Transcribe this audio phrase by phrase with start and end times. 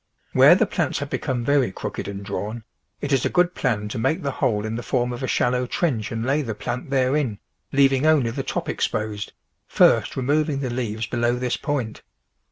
[0.33, 2.63] Where the plants have become very crooked and drawn,
[3.01, 5.67] it is a good plan to make the hole in the form of a shallow
[5.67, 7.37] trench and lay the plant therein,
[7.71, 9.33] leaving only the top exposed,
[9.67, 12.01] first remov ing the leaves below this point.